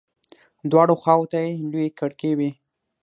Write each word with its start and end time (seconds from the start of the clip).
دواړو 0.69 0.95
خواو 1.01 1.29
ته 1.31 1.37
يې 1.45 1.51
لويې 1.71 1.89
کړکۍ 1.99 2.31
وې. 2.37 2.51